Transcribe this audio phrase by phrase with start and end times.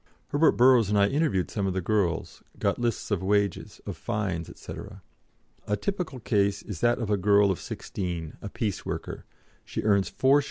[0.29, 4.49] Herbert Burrows and I interviewed some of the girls, got lists of wages, of fines,
[4.59, 4.73] &c.
[5.67, 9.25] "A typical case is that of a girl of sixteen, a piece worker;
[9.63, 10.39] she earns 4s.